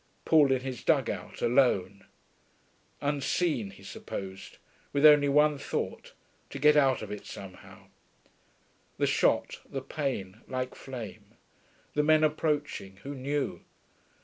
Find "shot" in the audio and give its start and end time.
9.05-9.61